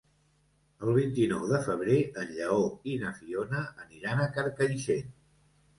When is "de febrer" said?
1.51-1.99